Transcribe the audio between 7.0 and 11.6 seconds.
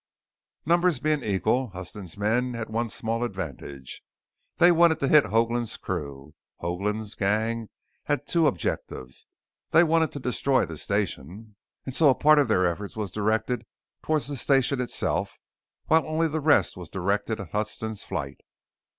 gang had two objectives. They wanted to destroy the station,